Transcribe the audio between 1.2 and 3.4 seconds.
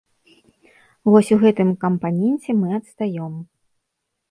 у гэтым кампаненце мы адстаём.